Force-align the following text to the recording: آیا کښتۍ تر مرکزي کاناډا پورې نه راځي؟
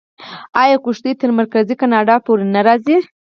آیا 0.61 0.77
کښتۍ 0.85 1.13
تر 1.21 1.29
مرکزي 1.39 1.75
کاناډا 1.81 2.15
پورې 2.25 2.45
نه 2.53 2.61
راځي؟ 2.67 2.97